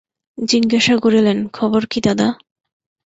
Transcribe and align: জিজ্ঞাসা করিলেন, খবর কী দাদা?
জিজ্ঞাসা 0.37 0.95
করিলেন, 0.97 1.37
খবর 1.53 1.81
কী 1.85 1.99
দাদা? 2.01 2.27